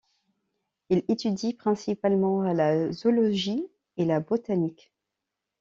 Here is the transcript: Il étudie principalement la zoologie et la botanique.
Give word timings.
Il 0.89 1.03
étudie 1.09 1.53
principalement 1.53 2.41
la 2.41 2.91
zoologie 2.91 3.67
et 3.97 4.05
la 4.05 4.19
botanique. 4.19 4.91